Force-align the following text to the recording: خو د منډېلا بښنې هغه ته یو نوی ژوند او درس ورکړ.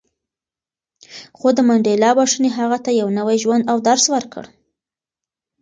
خو 1.37 1.47
د 1.57 1.59
منډېلا 1.67 2.09
بښنې 2.17 2.49
هغه 2.57 2.77
ته 2.85 2.91
یو 3.01 3.07
نوی 3.19 3.37
ژوند 3.43 3.63
او 3.71 3.77
درس 3.87 4.05
ورکړ. 4.13 4.43